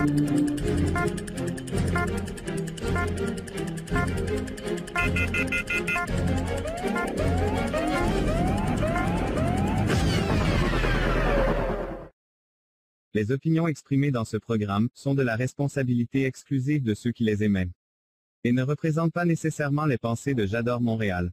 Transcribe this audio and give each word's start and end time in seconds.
Les 0.00 0.06
opinions 13.30 13.68
exprimées 13.68 14.10
dans 14.10 14.24
ce 14.24 14.38
programme 14.38 14.88
sont 14.94 15.14
de 15.14 15.22
la 15.22 15.36
responsabilité 15.36 16.24
exclusive 16.24 16.82
de 16.82 16.94
ceux 16.94 17.12
qui 17.12 17.24
les 17.24 17.42
émettent 17.42 17.68
et 18.44 18.52
ne 18.52 18.62
représentent 18.62 19.12
pas 19.12 19.26
nécessairement 19.26 19.84
les 19.84 19.98
pensées 19.98 20.32
de 20.32 20.46
J'adore 20.46 20.80
Montréal. 20.80 21.30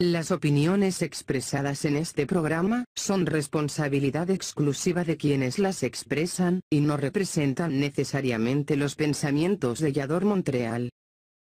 Las 0.00 0.30
opiniones 0.30 1.02
expresadas 1.02 1.84
en 1.84 1.96
este 1.96 2.24
programa 2.24 2.84
son 2.94 3.26
responsabilidad 3.26 4.30
exclusiva 4.30 5.02
de 5.02 5.16
quienes 5.16 5.58
las 5.58 5.82
expresan 5.82 6.60
y 6.70 6.78
no 6.78 6.96
representan 6.96 7.80
necesariamente 7.80 8.76
los 8.76 8.94
pensamientos 8.94 9.80
de 9.80 9.92
Yador 9.92 10.24
Montreal. 10.24 10.90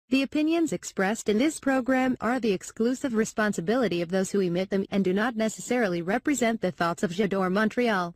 The 0.08 0.22
opinions 0.22 0.72
expressed 0.72 1.28
in 1.28 1.36
this 1.36 1.60
program 1.60 2.16
are 2.18 2.40
the 2.40 2.54
exclusive 2.54 3.14
responsibility 3.14 4.00
of 4.00 4.08
those 4.08 4.34
who 4.34 4.40
emit 4.40 4.70
them 4.70 4.86
and 4.90 5.04
do 5.04 5.12
not 5.12 5.36
necessarily 5.36 6.00
represent 6.00 6.62
the 6.62 6.72
thoughts 6.72 7.02
of 7.02 7.10
Jador 7.10 7.50
Montreal. 7.50 8.14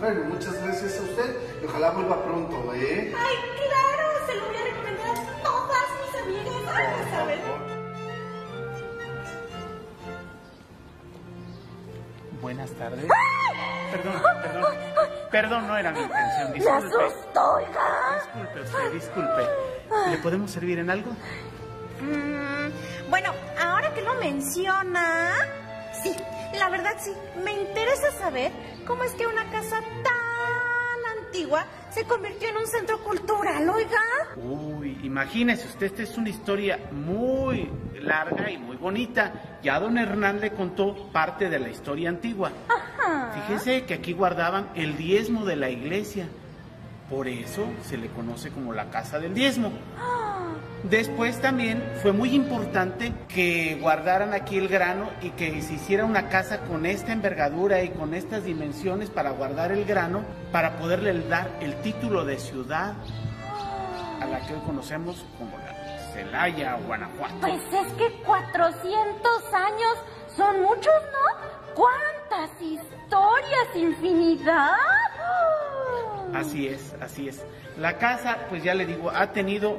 Contrario, 0.00 0.24
muchas 0.24 0.62
gracias 0.62 0.98
a 0.98 1.02
usted 1.02 1.36
y 1.62 1.66
ojalá 1.66 1.90
vuelva 1.90 2.24
pronto, 2.24 2.72
¿eh? 2.74 3.14
Ay, 3.14 3.36
claro, 3.56 4.26
se 4.26 4.34
lo 4.34 4.46
voy 4.46 4.56
a 4.56 4.64
recomendar 4.64 5.10
a 5.10 5.42
todas 5.42 5.86
mis 6.00 6.22
amigas. 6.22 6.74
Ay, 6.74 6.86
a 6.86 7.16
favor. 7.16 7.60
Buenas 12.40 12.70
tardes. 12.72 13.04
Perdón, 13.92 14.22
perdón. 14.42 14.74
Perdón, 15.30 15.66
no 15.68 15.76
era 15.76 15.92
mi 15.92 16.00
intención. 16.00 16.48
Me 16.50 16.54
Disculpe. 16.54 17.04
asustó, 17.04 17.52
oiga. 17.54 18.22
Disculpe 18.24 18.60
usted, 18.62 18.92
disculpe. 18.92 19.42
¿Le 20.10 20.16
podemos 20.18 20.50
servir 20.50 20.78
en 20.78 20.90
algo? 20.90 21.10
Mm, 22.00 23.10
bueno, 23.10 23.32
ahora 23.62 23.92
que 23.92 24.00
lo 24.00 24.14
menciona, 24.14 25.34
sí, 26.02 26.16
la 26.58 26.68
verdad 26.68 26.96
sí, 26.98 27.12
me 27.44 27.52
interesa 27.52 28.10
saber 28.18 28.52
cómo 28.86 29.04
es 29.04 29.12
que 29.12 29.26
una 29.26 29.48
casa 29.50 29.80
tan 29.80 31.18
antigua 31.24 31.64
se 31.90 32.04
convirtió 32.04 32.48
en 32.48 32.56
un 32.56 32.66
centro 32.66 32.98
cultural, 33.02 33.68
oiga. 33.68 34.00
Uy, 34.36 34.98
imagínese 35.02 35.66
usted, 35.66 35.86
esta 35.86 36.02
es 36.02 36.16
una 36.16 36.28
historia 36.28 36.78
muy 36.92 37.70
larga 38.00 38.50
y 38.50 38.58
muy 38.58 38.76
bonita. 38.76 39.58
Ya 39.62 39.78
don 39.78 39.98
Hernán 39.98 40.40
le 40.40 40.52
contó 40.52 41.10
parte 41.12 41.48
de 41.48 41.58
la 41.58 41.68
historia 41.68 42.08
antigua. 42.08 42.50
Ajá. 42.68 43.32
Fíjese 43.32 43.84
que 43.84 43.94
aquí 43.94 44.12
guardaban 44.12 44.70
el 44.74 44.96
diezmo 44.96 45.44
de 45.44 45.56
la 45.56 45.70
iglesia. 45.70 46.28
Por 47.08 47.26
eso 47.26 47.66
se 47.84 47.96
le 47.96 48.08
conoce 48.08 48.50
como 48.50 48.72
la 48.72 48.88
casa 48.90 49.18
del 49.18 49.34
diezmo. 49.34 49.72
Después 50.84 51.40
también 51.42 51.82
fue 52.00 52.12
muy 52.12 52.34
importante 52.34 53.12
que 53.28 53.78
guardaran 53.80 54.32
aquí 54.32 54.56
el 54.56 54.68
grano 54.68 55.10
y 55.20 55.30
que 55.30 55.60
se 55.60 55.74
hiciera 55.74 56.06
una 56.06 56.28
casa 56.30 56.60
con 56.60 56.86
esta 56.86 57.12
envergadura 57.12 57.82
y 57.82 57.90
con 57.90 58.14
estas 58.14 58.44
dimensiones 58.44 59.10
para 59.10 59.30
guardar 59.30 59.72
el 59.72 59.84
grano, 59.84 60.24
para 60.52 60.78
poderle 60.78 61.20
dar 61.28 61.50
el 61.60 61.74
título 61.82 62.24
de 62.24 62.38
ciudad 62.38 62.94
a 64.20 64.24
la 64.24 64.40
que 64.46 64.54
hoy 64.54 64.60
conocemos 64.60 65.26
como 65.38 65.58
la 65.58 65.74
Celaya, 66.14 66.78
Guanajuato. 66.86 67.40
Pues 67.40 67.62
es 67.72 67.92
que 67.92 68.22
400 68.24 69.54
años 69.54 69.96
son 70.34 70.62
muchos, 70.62 70.94
¿no? 71.12 71.74
¿Cuántas 71.74 72.50
historias, 72.60 73.76
infinidad? 73.76 74.70
Así 76.34 76.68
es, 76.68 76.94
así 77.02 77.28
es. 77.28 77.44
La 77.76 77.98
casa, 77.98 78.38
pues 78.48 78.62
ya 78.62 78.74
le 78.74 78.86
digo, 78.86 79.10
ha 79.10 79.32
tenido 79.32 79.78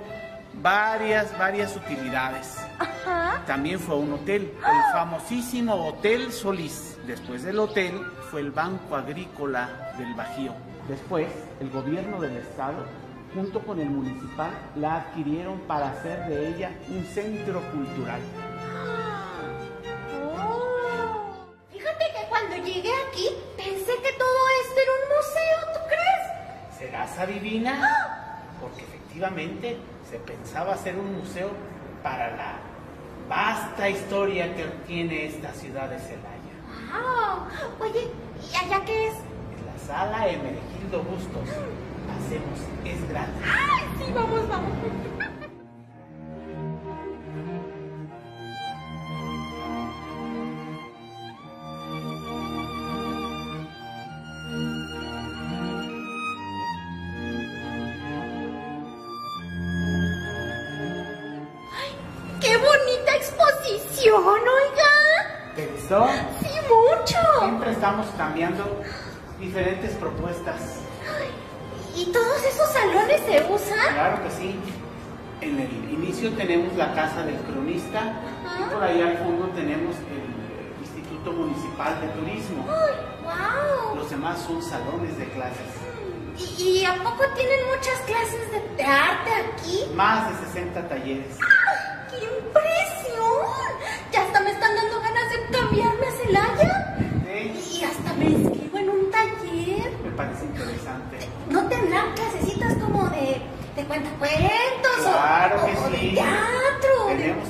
varias, 0.56 1.38
varias 1.38 1.76
utilidades. 1.76 2.58
Ajá. 2.80 3.44
También 3.46 3.80
fue 3.80 3.96
un 3.96 4.14
hotel, 4.14 4.54
el 4.58 4.94
famosísimo 4.94 5.88
Hotel 5.88 6.32
Solís. 6.32 6.98
Después 7.06 7.44
del 7.44 7.60
hotel 7.60 8.00
fue 8.30 8.42
el 8.42 8.52
Banco 8.52 8.96
Agrícola 8.96 9.94
del 9.98 10.14
Bajío. 10.14 10.54
Después, 10.88 11.28
el 11.60 11.70
gobierno 11.70 12.20
del 12.22 12.38
estado, 12.38 12.86
junto 13.34 13.60
con 13.62 13.80
el 13.80 13.90
municipal, 13.90 14.52
la 14.76 14.98
adquirieron 14.98 15.60
para 15.62 15.92
hacer 15.92 16.26
de 16.28 16.50
ella 16.50 16.72
un 16.90 17.04
centro 17.06 17.62
cultural. 17.72 18.20
Oh. 20.38 21.46
Fíjate 21.72 22.06
que 22.06 22.30
cuando 22.30 22.56
llegué 22.58 22.92
aquí 23.10 23.30
pensé 23.58 23.94
que 24.04 24.14
todo 24.18 24.42
esto 24.64 24.80
era 24.82 24.92
un 24.92 25.06
museo, 25.16 25.74
¿tú 25.74 25.80
crees? 25.88 26.78
¿Serás 26.78 27.20
adivina? 27.20 28.44
Porque 28.60 28.84
efectivamente 28.84 29.78
se 30.12 30.20
pensaba 30.20 30.74
hacer 30.74 30.98
un 30.98 31.20
museo 31.20 31.52
para 32.04 32.36
la 32.36 32.56
vasta 33.30 33.90
historia 33.90 34.54
que 34.54 34.66
tiene 34.86 35.28
esta 35.28 35.54
ciudad 35.54 35.90
de 35.90 35.98
Celaya. 36.00 36.52
Wow. 36.92 37.88
Oye, 37.88 38.10
¿y 38.52 38.56
allá 38.58 38.84
qué 38.86 39.08
es? 39.08 39.14
La 39.66 39.88
sala 39.88 40.28
Emergildo 40.28 41.02
Bustos. 41.04 41.48
Hacemos, 42.12 42.60
es 42.84 43.10
grande. 43.10 43.40
¡Ay, 43.46 43.86
sí, 43.98 44.12
vamos, 44.14 44.50
vamos! 44.50 45.11
Gustó? 65.92 66.08
¡Sí, 66.42 66.50
mucho! 66.70 67.18
Siempre 67.40 67.72
estamos 67.72 68.08
cambiando 68.18 68.82
diferentes 69.40 69.92
propuestas. 69.96 70.80
¿Y 71.96 72.06
todos 72.12 72.44
esos 72.46 72.70
salones 72.70 73.22
se 73.26 73.54
usan? 73.54 73.94
Claro 73.94 74.24
que 74.24 74.30
sí. 74.32 74.56
En 75.42 75.60
el 75.60 75.92
inicio 75.92 76.32
tenemos 76.34 76.74
la 76.78 76.94
casa 76.94 77.24
del 77.24 77.36
cronista 77.38 78.14
y 78.60 78.74
por 78.74 78.84
ahí 78.84 79.02
al 79.02 79.18
fondo 79.18 79.48
tenemos 79.50 79.96
el 79.98 80.82
Instituto 80.82 81.32
Municipal 81.34 82.00
de 82.00 82.08
Turismo. 82.10 82.66
¡Ay, 82.70 82.96
wow! 83.24 83.96
Los 83.98 84.10
demás 84.10 84.40
son 84.40 84.62
salones 84.62 85.18
de 85.18 85.26
clases. 85.30 85.68
¿Y, 86.38 86.64
y 86.64 86.86
a 86.86 86.96
poco 86.96 87.24
tienen 87.36 87.60
muchas 87.76 88.00
clases 88.06 88.52
de, 88.52 88.76
de 88.78 88.84
arte 88.84 89.32
aquí? 89.34 89.84
Más 89.96 90.30
de 90.30 90.46
60 90.48 90.88
talleres. 90.88 91.38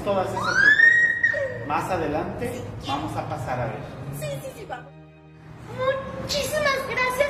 todas 0.03 0.27
esas 0.27 0.42
propuestas. 0.42 1.68
Más 1.68 1.89
adelante 1.89 2.62
vamos 2.88 3.15
a 3.15 3.30
pasar 3.30 3.59
a 3.59 3.65
ver. 3.65 3.75
Sí, 4.19 4.27
sí, 4.44 4.51
sí, 4.57 4.65
vamos. 4.68 4.92
Muchísimas 6.21 6.80
gracias. 6.89 7.21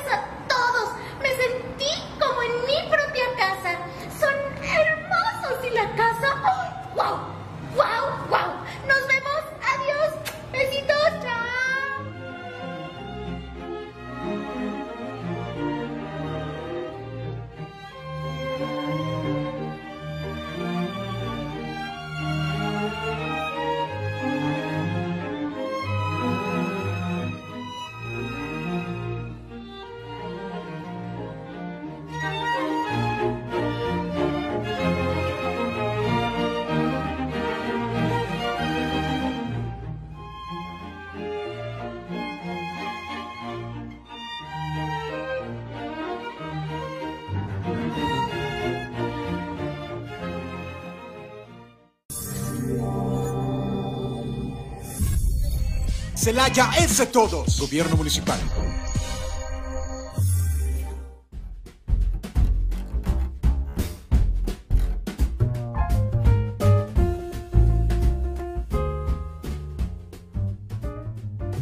Celaya 56.22 56.70
es 56.78 57.00
de 57.00 57.08
todos. 57.08 57.60
Gobierno 57.60 57.98
municipal. 57.98 58.40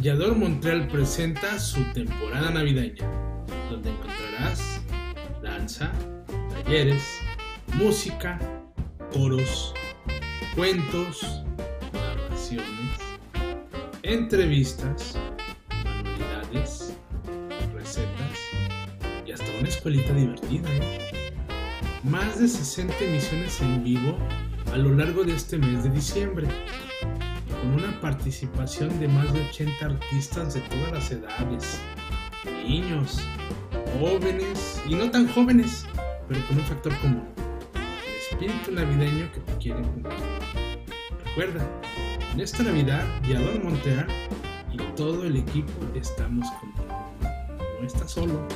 Yador 0.02 0.36
Montreal 0.36 0.88
presenta 0.88 1.58
su 1.58 1.82
temporada 1.94 2.50
navideña, 2.50 3.10
donde 3.70 3.88
encontrarás 3.88 4.82
danza, 5.42 5.90
talleres, 6.52 7.02
música, 7.72 8.38
coros, 9.10 9.72
cuentos, 10.54 11.44
narraciones, 11.94 12.99
entrevistas, 14.02 15.16
manualidades, 15.84 16.94
recetas 17.74 18.38
y 19.26 19.32
hasta 19.32 19.46
una 19.58 19.68
escuelita 19.68 20.12
divertida. 20.12 20.68
¿eh? 20.68 21.34
Más 22.04 22.40
de 22.40 22.48
60 22.48 22.94
emisiones 23.04 23.60
en 23.60 23.84
vivo 23.84 24.16
a 24.72 24.78
lo 24.78 24.94
largo 24.94 25.24
de 25.24 25.34
este 25.34 25.58
mes 25.58 25.84
de 25.84 25.90
diciembre 25.90 26.48
con 27.60 27.72
una 27.74 28.00
participación 28.00 28.98
de 29.00 29.08
más 29.08 29.32
de 29.32 29.42
80 29.48 29.84
artistas 29.84 30.54
de 30.54 30.60
todas 30.60 30.92
las 30.92 31.10
edades, 31.10 31.80
niños, 32.66 33.20
jóvenes 33.98 34.82
y 34.88 34.94
no 34.94 35.10
tan 35.10 35.28
jóvenes, 35.28 35.84
pero 36.28 36.46
con 36.46 36.58
un 36.58 36.64
factor 36.64 36.96
común, 37.00 37.28
el 37.74 38.16
espíritu 38.16 38.72
navideño 38.72 39.30
que 39.32 39.40
te 39.40 39.58
quieren 39.58 39.84
cumplir. 39.84 40.14
Recuerda, 41.26 41.66
esta 42.38 42.62
Navidad, 42.62 43.04
Yador 43.28 43.62
Montear 43.62 44.06
y 44.72 44.78
todo 44.96 45.24
el 45.24 45.36
equipo 45.36 45.72
estamos 45.94 46.48
contigo. 46.52 46.86
No 47.80 47.86
estás 47.86 48.10
solo. 48.10 48.46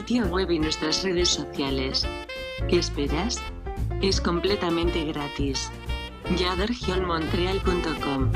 Sitio 0.00 0.24
web 0.28 0.50
y 0.50 0.58
nuestras 0.58 1.04
redes 1.04 1.28
sociales. 1.28 2.08
¿Qué 2.70 2.78
esperas? 2.78 3.38
Es 4.00 4.18
completamente 4.18 5.04
gratis. 5.04 5.70
yadergionmontreal.com 6.38 8.30